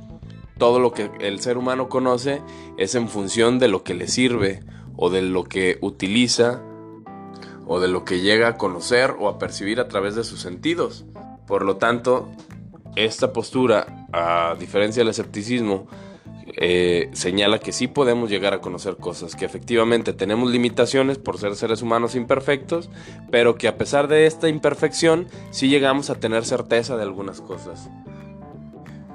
todo 0.58 0.78
lo 0.78 0.92
que 0.92 1.10
el 1.20 1.40
ser 1.40 1.56
humano 1.56 1.88
conoce 1.88 2.42
es 2.76 2.94
en 2.94 3.08
función 3.08 3.58
de 3.58 3.68
lo 3.68 3.82
que 3.82 3.94
le 3.94 4.06
sirve 4.06 4.60
o 5.04 5.10
de 5.10 5.20
lo 5.20 5.42
que 5.42 5.78
utiliza 5.80 6.62
o 7.66 7.80
de 7.80 7.88
lo 7.88 8.04
que 8.04 8.20
llega 8.20 8.46
a 8.46 8.56
conocer 8.56 9.16
o 9.18 9.28
a 9.28 9.36
percibir 9.36 9.80
a 9.80 9.88
través 9.88 10.14
de 10.14 10.22
sus 10.22 10.40
sentidos. 10.40 11.04
Por 11.44 11.64
lo 11.64 11.76
tanto, 11.76 12.30
esta 12.94 13.32
postura, 13.32 14.06
a 14.12 14.54
diferencia 14.60 15.00
del 15.00 15.08
escepticismo, 15.08 15.88
eh, 16.56 17.10
señala 17.14 17.58
que 17.58 17.72
sí 17.72 17.88
podemos 17.88 18.30
llegar 18.30 18.54
a 18.54 18.60
conocer 18.60 18.96
cosas, 18.96 19.34
que 19.34 19.44
efectivamente 19.44 20.12
tenemos 20.12 20.52
limitaciones 20.52 21.18
por 21.18 21.36
ser 21.36 21.56
seres 21.56 21.82
humanos 21.82 22.14
imperfectos, 22.14 22.88
pero 23.28 23.56
que 23.56 23.66
a 23.66 23.76
pesar 23.76 24.06
de 24.06 24.26
esta 24.26 24.48
imperfección 24.48 25.26
sí 25.50 25.68
llegamos 25.68 26.10
a 26.10 26.20
tener 26.20 26.44
certeza 26.44 26.96
de 26.96 27.02
algunas 27.02 27.40
cosas. 27.40 27.90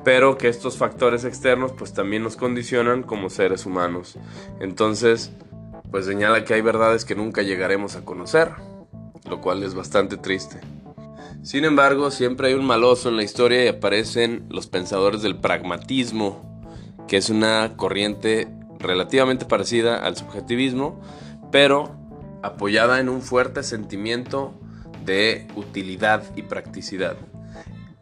Pero 0.03 0.37
que 0.37 0.49
estos 0.49 0.75
factores 0.75 1.23
externos 1.23 1.71
pues 1.71 1.93
también 1.93 2.23
nos 2.23 2.35
condicionan 2.35 3.03
como 3.03 3.29
seres 3.29 3.65
humanos. 3.65 4.17
Entonces, 4.59 5.31
pues 5.91 6.05
señala 6.05 6.43
que 6.43 6.53
hay 6.53 6.61
verdades 6.61 7.05
que 7.05 7.15
nunca 7.15 7.41
llegaremos 7.41 7.95
a 7.95 8.03
conocer, 8.03 8.51
lo 9.29 9.41
cual 9.41 9.63
es 9.63 9.73
bastante 9.73 10.17
triste. 10.17 10.59
Sin 11.43 11.65
embargo, 11.65 12.11
siempre 12.11 12.49
hay 12.49 12.53
un 12.55 12.65
maloso 12.65 13.09
en 13.09 13.15
la 13.15 13.23
historia 13.23 13.63
y 13.63 13.67
aparecen 13.67 14.45
los 14.49 14.67
pensadores 14.67 15.21
del 15.21 15.37
pragmatismo, 15.37 16.61
que 17.07 17.17
es 17.17 17.29
una 17.29 17.77
corriente 17.77 18.47
relativamente 18.79 19.45
parecida 19.45 19.97
al 19.97 20.17
subjetivismo, 20.17 20.99
pero 21.51 21.95
apoyada 22.43 22.99
en 22.99 23.09
un 23.09 23.21
fuerte 23.21 23.63
sentimiento 23.63 24.59
de 25.05 25.47
utilidad 25.55 26.23
y 26.35 26.41
practicidad. 26.41 27.15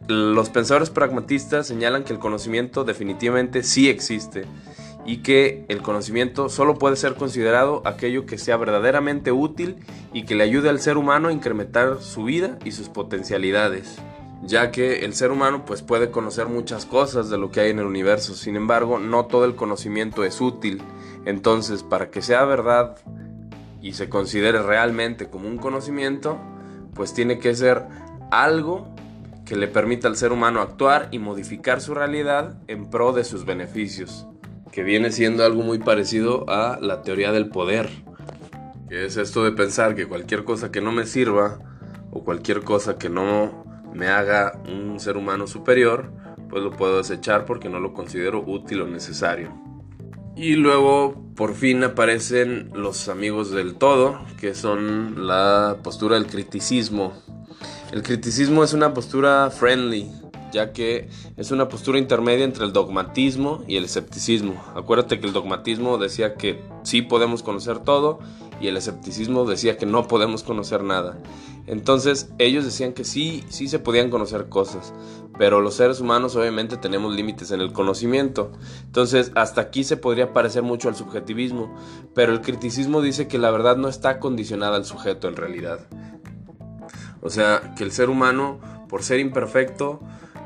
Los 0.08 0.50
pensadores 0.50 0.90
pragmatistas 0.90 1.66
señalan 1.66 2.04
que 2.04 2.12
el 2.12 2.18
conocimiento 2.18 2.84
definitivamente 2.84 3.62
sí 3.62 3.88
existe 3.88 4.44
y 5.06 5.18
que 5.18 5.64
el 5.68 5.82
conocimiento 5.82 6.48
solo 6.48 6.78
puede 6.78 6.96
ser 6.96 7.14
considerado 7.14 7.80
aquello 7.84 8.26
que 8.26 8.38
sea 8.38 8.56
verdaderamente 8.56 9.30
útil 9.30 9.76
y 10.12 10.24
que 10.24 10.34
le 10.34 10.42
ayude 10.42 10.68
al 10.68 10.80
ser 10.80 10.96
humano 10.96 11.28
a 11.28 11.32
incrementar 11.32 11.98
su 12.00 12.24
vida 12.24 12.58
y 12.64 12.72
sus 12.72 12.88
potencialidades, 12.88 13.98
ya 14.42 14.72
que 14.72 15.04
el 15.04 15.14
ser 15.14 15.30
humano 15.30 15.64
pues 15.64 15.82
puede 15.82 16.10
conocer 16.10 16.48
muchas 16.48 16.86
cosas 16.86 17.30
de 17.30 17.38
lo 17.38 17.52
que 17.52 17.60
hay 17.60 17.70
en 17.70 17.78
el 17.78 17.86
universo, 17.86 18.34
sin 18.34 18.56
embargo 18.56 18.98
no 18.98 19.26
todo 19.26 19.44
el 19.44 19.54
conocimiento 19.54 20.24
es 20.24 20.40
útil, 20.40 20.82
entonces 21.24 21.84
para 21.84 22.10
que 22.10 22.20
sea 22.20 22.44
verdad 22.44 22.96
y 23.80 23.92
se 23.92 24.08
considere 24.08 24.60
realmente 24.60 25.30
como 25.30 25.46
un 25.46 25.58
conocimiento, 25.58 26.36
pues 26.94 27.14
tiene 27.14 27.38
que 27.38 27.54
ser 27.54 27.84
algo 28.32 28.88
que 29.44 29.54
le 29.54 29.68
permita 29.68 30.08
al 30.08 30.16
ser 30.16 30.32
humano 30.32 30.60
actuar 30.60 31.06
y 31.12 31.20
modificar 31.20 31.80
su 31.80 31.94
realidad 31.94 32.58
en 32.66 32.90
pro 32.90 33.12
de 33.12 33.22
sus 33.22 33.44
beneficios 33.44 34.26
que 34.76 34.82
viene 34.82 35.10
siendo 35.10 35.42
algo 35.42 35.62
muy 35.62 35.78
parecido 35.78 36.44
a 36.50 36.78
la 36.82 37.00
teoría 37.00 37.32
del 37.32 37.48
poder, 37.48 37.88
que 38.90 39.06
es 39.06 39.16
esto 39.16 39.42
de 39.42 39.52
pensar 39.52 39.94
que 39.94 40.06
cualquier 40.06 40.44
cosa 40.44 40.70
que 40.70 40.82
no 40.82 40.92
me 40.92 41.06
sirva 41.06 41.60
o 42.10 42.22
cualquier 42.22 42.60
cosa 42.60 42.98
que 42.98 43.08
no 43.08 43.64
me 43.94 44.08
haga 44.08 44.60
un 44.68 45.00
ser 45.00 45.16
humano 45.16 45.46
superior, 45.46 46.12
pues 46.50 46.62
lo 46.62 46.72
puedo 46.72 46.98
desechar 46.98 47.46
porque 47.46 47.70
no 47.70 47.80
lo 47.80 47.94
considero 47.94 48.44
útil 48.46 48.82
o 48.82 48.86
necesario. 48.86 49.50
Y 50.36 50.56
luego 50.56 51.24
por 51.34 51.54
fin 51.54 51.82
aparecen 51.82 52.68
los 52.74 53.08
amigos 53.08 53.50
del 53.50 53.76
todo, 53.76 54.20
que 54.38 54.54
son 54.54 55.26
la 55.26 55.78
postura 55.82 56.16
del 56.16 56.26
criticismo. 56.26 57.14
El 57.92 58.02
criticismo 58.02 58.62
es 58.62 58.74
una 58.74 58.92
postura 58.92 59.48
friendly, 59.48 60.10
ya 60.56 60.72
que 60.72 61.10
es 61.36 61.50
una 61.50 61.68
postura 61.68 61.98
intermedia 61.98 62.42
entre 62.46 62.64
el 62.64 62.72
dogmatismo 62.72 63.62
y 63.68 63.76
el 63.76 63.84
escepticismo. 63.84 64.54
Acuérdate 64.74 65.20
que 65.20 65.26
el 65.26 65.34
dogmatismo 65.34 65.98
decía 65.98 66.34
que 66.34 66.62
sí 66.82 67.02
podemos 67.02 67.42
conocer 67.42 67.80
todo 67.80 68.20
y 68.58 68.68
el 68.68 68.78
escepticismo 68.78 69.44
decía 69.44 69.76
que 69.76 69.84
no 69.84 70.08
podemos 70.08 70.42
conocer 70.42 70.82
nada. 70.82 71.18
Entonces 71.66 72.30
ellos 72.38 72.64
decían 72.64 72.94
que 72.94 73.04
sí, 73.04 73.44
sí 73.50 73.68
se 73.68 73.78
podían 73.78 74.08
conocer 74.08 74.48
cosas, 74.48 74.94
pero 75.38 75.60
los 75.60 75.74
seres 75.74 76.00
humanos 76.00 76.36
obviamente 76.36 76.78
tenemos 76.78 77.14
límites 77.14 77.50
en 77.50 77.60
el 77.60 77.74
conocimiento. 77.74 78.50
Entonces 78.86 79.32
hasta 79.34 79.60
aquí 79.60 79.84
se 79.84 79.98
podría 79.98 80.32
parecer 80.32 80.62
mucho 80.62 80.88
al 80.88 80.96
subjetivismo, 80.96 81.76
pero 82.14 82.32
el 82.32 82.40
criticismo 82.40 83.02
dice 83.02 83.28
que 83.28 83.36
la 83.36 83.50
verdad 83.50 83.76
no 83.76 83.88
está 83.88 84.20
condicionada 84.20 84.76
al 84.76 84.86
sujeto 84.86 85.28
en 85.28 85.36
realidad. 85.36 85.80
O 87.20 87.28
sea, 87.28 87.74
que 87.76 87.84
el 87.84 87.92
ser 87.92 88.08
humano, 88.08 88.58
por 88.88 89.02
ser 89.02 89.20
imperfecto, 89.20 90.00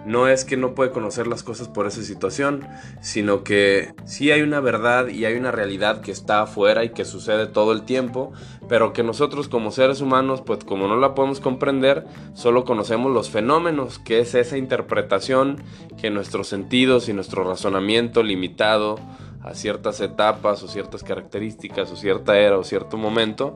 no 0.06 0.28
es 0.28 0.44
que 0.44 0.56
no 0.56 0.74
puede 0.74 0.90
conocer 0.90 1.26
las 1.26 1.42
cosas 1.42 1.68
por 1.68 1.86
esa 1.86 2.02
situación, 2.02 2.66
sino 3.00 3.44
que 3.44 3.94
sí 4.04 4.30
hay 4.30 4.42
una 4.42 4.60
verdad 4.60 5.08
y 5.08 5.24
hay 5.24 5.34
una 5.34 5.50
realidad 5.50 6.00
que 6.00 6.10
está 6.10 6.42
afuera 6.42 6.84
y 6.84 6.90
que 6.90 7.04
sucede 7.04 7.46
todo 7.46 7.72
el 7.72 7.82
tiempo, 7.82 8.32
pero 8.68 8.92
que 8.92 9.02
nosotros 9.02 9.48
como 9.48 9.70
seres 9.70 10.00
humanos, 10.00 10.42
pues 10.44 10.64
como 10.64 10.88
no 10.88 10.96
la 10.96 11.14
podemos 11.14 11.40
comprender, 11.40 12.06
solo 12.34 12.64
conocemos 12.64 13.12
los 13.12 13.30
fenómenos, 13.30 13.98
que 13.98 14.20
es 14.20 14.34
esa 14.34 14.56
interpretación 14.56 15.62
que 16.00 16.10
nuestros 16.10 16.48
sentidos 16.48 17.08
y 17.08 17.12
nuestro 17.12 17.44
razonamiento 17.44 18.22
limitado 18.22 18.98
a 19.42 19.54
ciertas 19.54 20.00
etapas 20.00 20.62
o 20.62 20.68
ciertas 20.68 21.02
características 21.02 21.90
o 21.90 21.96
cierta 21.96 22.38
era 22.38 22.58
o 22.58 22.64
cierto 22.64 22.96
momento, 22.96 23.54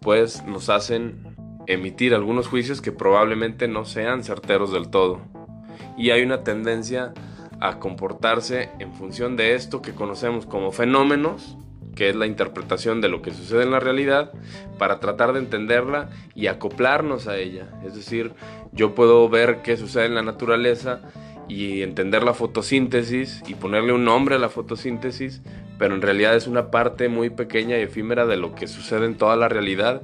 pues 0.00 0.44
nos 0.44 0.68
hacen 0.68 1.36
emitir 1.66 2.14
algunos 2.14 2.48
juicios 2.48 2.80
que 2.80 2.92
probablemente 2.92 3.68
no 3.68 3.84
sean 3.84 4.24
certeros 4.24 4.72
del 4.72 4.90
todo 4.90 5.20
y 5.96 6.10
hay 6.10 6.22
una 6.22 6.42
tendencia 6.42 7.12
a 7.60 7.78
comportarse 7.78 8.70
en 8.78 8.92
función 8.92 9.36
de 9.36 9.54
esto 9.54 9.82
que 9.82 9.92
conocemos 9.92 10.46
como 10.46 10.72
fenómenos 10.72 11.56
que 11.94 12.08
es 12.08 12.16
la 12.16 12.26
interpretación 12.26 13.00
de 13.00 13.08
lo 13.08 13.22
que 13.22 13.32
sucede 13.32 13.62
en 13.62 13.70
la 13.70 13.80
realidad, 13.80 14.32
para 14.78 15.00
tratar 15.00 15.32
de 15.32 15.40
entenderla 15.40 16.10
y 16.34 16.46
acoplarnos 16.46 17.28
a 17.28 17.36
ella. 17.36 17.68
Es 17.84 17.94
decir, 17.94 18.32
yo 18.72 18.94
puedo 18.94 19.28
ver 19.28 19.60
qué 19.62 19.76
sucede 19.76 20.06
en 20.06 20.14
la 20.14 20.22
naturaleza 20.22 21.00
y 21.48 21.82
entender 21.82 22.22
la 22.22 22.34
fotosíntesis 22.34 23.42
y 23.46 23.54
ponerle 23.54 23.92
un 23.92 24.04
nombre 24.04 24.36
a 24.36 24.38
la 24.38 24.48
fotosíntesis, 24.48 25.42
pero 25.78 25.94
en 25.94 26.02
realidad 26.02 26.34
es 26.34 26.46
una 26.46 26.70
parte 26.70 27.08
muy 27.08 27.30
pequeña 27.30 27.78
y 27.78 27.82
efímera 27.82 28.26
de 28.26 28.36
lo 28.36 28.54
que 28.54 28.68
sucede 28.68 29.06
en 29.06 29.16
toda 29.16 29.36
la 29.36 29.48
realidad 29.48 30.02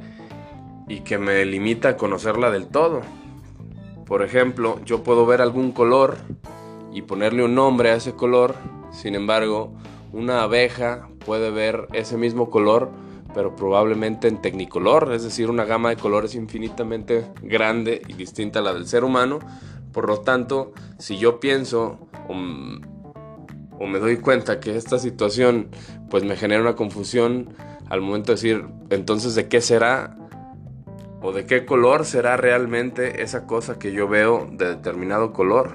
y 0.89 1.01
que 1.01 1.19
me 1.19 1.45
limita 1.45 1.91
a 1.91 1.97
conocerla 1.97 2.51
del 2.51 2.67
todo. 2.69 3.03
Por 4.09 4.23
ejemplo, 4.23 4.81
yo 4.87 5.03
puedo 5.03 5.27
ver 5.27 5.43
algún 5.43 5.71
color 5.71 6.17
y 6.95 7.03
ponerle 7.03 7.45
un 7.45 7.55
nombre 7.55 7.91
a 7.91 7.95
ese 7.95 8.15
color, 8.15 8.55
sin 8.91 9.15
embargo, 9.15 9.75
una 10.13 10.43
abeja 10.43 11.11
puede 11.27 11.51
ver 11.51 11.89
ese 11.93 12.17
mismo 12.17 12.49
color, 12.49 12.91
pero 13.35 13.55
probablemente 13.55 14.27
en 14.27 14.41
tecnicolor, 14.41 15.13
es 15.13 15.25
decir, 15.25 15.51
una 15.51 15.67
gama 15.67 15.91
de 15.91 15.97
colores 15.97 16.35
infinitamente 16.35 17.27
grande 17.43 18.01
y 18.09 18.15
distinta 18.15 18.61
a 18.61 18.63
la 18.63 18.73
del 18.73 18.87
ser 18.87 19.05
humano. 19.05 19.41
Por 19.93 20.09
lo 20.09 20.21
tanto, 20.21 20.73
si 20.99 21.19
yo 21.19 21.39
pienso 21.39 21.99
o, 22.29 22.35
me 23.87 23.99
doy 23.99 24.17
cuenta 24.17 24.59
que 24.59 24.77
esta 24.77 24.99
situación 24.99 25.69
pues 26.09 26.25
me 26.25 26.35
genera 26.35 26.63
una 26.63 26.77
confusión 26.77 27.51
al 27.91 28.01
momento 28.01 28.33
de 28.33 28.37
decir, 28.37 28.65
entonces, 28.89 29.35
¿de 29.35 29.49
qué 29.49 29.61
será? 29.61 30.18
¿O 31.21 31.33
de 31.33 31.47
qué 31.47 31.67
color 31.67 32.05
será 32.05 32.37
realmente 32.37 33.23
esa 33.23 33.45
cosa 33.47 33.79
que 33.79 33.91
yo 33.91 34.07
veo 34.07 34.49
de 34.53 34.69
determinado 34.77 35.33
color? 35.33 35.73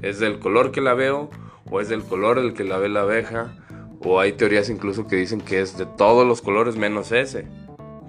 ¿Es 0.00 0.18
del 0.18 0.38
color 0.38 0.72
que 0.72 0.80
la 0.80 0.94
veo 0.94 1.28
o 1.70 1.80
es 1.82 1.90
del 1.90 2.02
color 2.02 2.40
del 2.40 2.54
que 2.54 2.64
la 2.64 2.78
ve 2.78 2.88
la 2.88 3.02
abeja? 3.02 3.56
O 4.02 4.18
hay 4.18 4.32
teorías 4.32 4.70
incluso 4.70 5.06
que 5.06 5.16
dicen 5.16 5.42
que 5.42 5.60
es 5.60 5.76
de 5.76 5.84
todos 5.84 6.26
los 6.26 6.40
colores 6.40 6.76
menos 6.76 7.12
ese. 7.12 7.46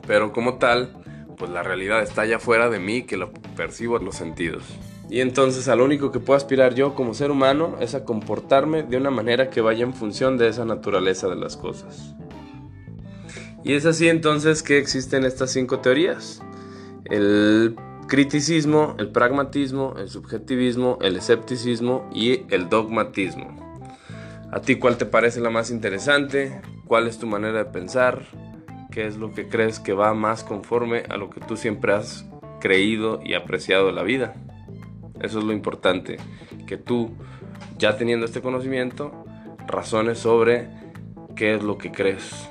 Pero 0.07 0.31
como 0.31 0.59
tal, 0.59 0.95
pues 1.37 1.51
la 1.51 1.61
realidad 1.61 2.01
está 2.01 2.21
allá 2.21 2.39
fuera 2.39 2.69
de 2.69 2.79
mí 2.79 3.03
que 3.03 3.17
lo 3.17 3.33
percibo 3.57 3.97
en 3.97 4.05
los 4.05 4.15
sentidos. 4.15 4.63
Y 5.09 5.19
entonces 5.19 5.67
a 5.67 5.75
lo 5.75 5.83
único 5.83 6.09
que 6.09 6.21
puedo 6.21 6.37
aspirar 6.37 6.73
yo 6.73 6.95
como 6.95 7.13
ser 7.13 7.31
humano 7.31 7.75
es 7.81 7.95
a 7.95 8.05
comportarme 8.05 8.83
de 8.83 8.95
una 8.95 9.11
manera 9.11 9.49
que 9.49 9.59
vaya 9.59 9.83
en 9.83 9.93
función 9.93 10.37
de 10.37 10.47
esa 10.47 10.63
naturaleza 10.63 11.27
de 11.27 11.35
las 11.35 11.57
cosas. 11.57 12.15
Y 13.63 13.73
es 13.73 13.85
así 13.85 14.09
entonces 14.09 14.63
que 14.63 14.77
existen 14.77 15.23
estas 15.23 15.51
cinco 15.51 15.79
teorías. 15.79 16.41
El 17.05 17.75
criticismo, 18.07 18.95
el 18.97 19.11
pragmatismo, 19.11 19.95
el 19.97 20.09
subjetivismo, 20.09 20.97
el 21.01 21.15
escepticismo 21.15 22.09
y 22.13 22.45
el 22.49 22.69
dogmatismo. 22.69 23.55
¿A 24.51 24.61
ti 24.61 24.75
cuál 24.75 24.97
te 24.97 25.05
parece 25.05 25.39
la 25.39 25.49
más 25.49 25.71
interesante? 25.71 26.61
¿Cuál 26.85 27.07
es 27.07 27.19
tu 27.19 27.27
manera 27.27 27.59
de 27.59 27.65
pensar? 27.65 28.23
¿Qué 28.91 29.05
es 29.05 29.15
lo 29.15 29.31
que 29.31 29.47
crees 29.47 29.79
que 29.79 29.93
va 29.93 30.13
más 30.13 30.43
conforme 30.43 31.03
a 31.09 31.17
lo 31.17 31.29
que 31.29 31.39
tú 31.39 31.55
siempre 31.55 31.93
has 31.93 32.25
creído 32.59 33.21
y 33.23 33.35
apreciado 33.35 33.85
de 33.85 33.93
la 33.93 34.03
vida? 34.03 34.33
Eso 35.21 35.39
es 35.39 35.45
lo 35.45 35.53
importante, 35.53 36.17
que 36.67 36.77
tú, 36.77 37.11
ya 37.77 37.95
teniendo 37.95 38.25
este 38.25 38.41
conocimiento, 38.41 39.23
razones 39.67 40.17
sobre 40.17 40.67
qué 41.35 41.53
es 41.53 41.63
lo 41.63 41.77
que 41.77 41.91
crees 41.91 42.50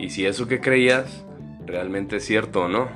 y 0.00 0.08
si 0.08 0.24
eso 0.24 0.48
que 0.48 0.60
creías 0.60 1.24
realmente 1.66 2.16
es 2.16 2.24
cierto 2.24 2.62
o 2.62 2.68
no. 2.68 2.88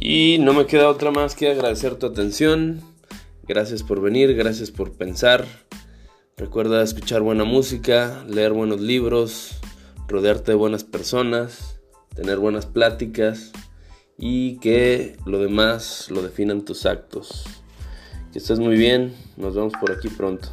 Y 0.00 0.38
no 0.38 0.52
me 0.52 0.66
queda 0.66 0.90
otra 0.90 1.10
más 1.10 1.34
que 1.34 1.50
agradecer 1.50 1.94
tu 1.94 2.06
atención. 2.06 2.82
Gracias 3.46 3.82
por 3.82 4.00
venir, 4.00 4.34
gracias 4.34 4.70
por 4.70 4.92
pensar. 4.92 5.46
Recuerda 6.36 6.82
escuchar 6.82 7.22
buena 7.22 7.44
música, 7.44 8.24
leer 8.28 8.52
buenos 8.52 8.80
libros, 8.80 9.60
rodearte 10.08 10.52
de 10.52 10.56
buenas 10.56 10.84
personas, 10.84 11.80
tener 12.14 12.38
buenas 12.38 12.66
pláticas 12.66 13.52
y 14.18 14.58
que 14.58 15.16
lo 15.26 15.38
demás 15.38 16.10
lo 16.10 16.22
definan 16.22 16.64
tus 16.64 16.86
actos. 16.86 17.44
Que 18.32 18.38
estés 18.38 18.58
muy 18.58 18.76
bien, 18.76 19.14
nos 19.36 19.54
vemos 19.54 19.72
por 19.80 19.92
aquí 19.92 20.08
pronto. 20.08 20.48